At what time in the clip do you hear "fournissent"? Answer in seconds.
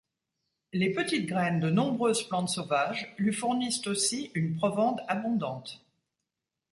3.31-3.85